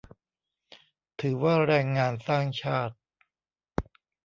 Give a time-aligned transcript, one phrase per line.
[1.21, 2.95] ถือว่าแรงงานสร้างชาติ